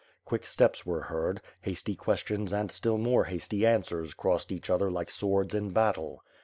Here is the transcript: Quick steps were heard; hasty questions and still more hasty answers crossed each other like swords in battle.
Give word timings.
Quick 0.25 0.47
steps 0.47 0.83
were 0.83 1.01
heard; 1.01 1.41
hasty 1.61 1.93
questions 1.95 2.51
and 2.51 2.71
still 2.71 2.97
more 2.97 3.25
hasty 3.25 3.67
answers 3.67 4.15
crossed 4.15 4.51
each 4.51 4.67
other 4.67 4.89
like 4.89 5.11
swords 5.11 5.53
in 5.53 5.69
battle. 5.69 6.23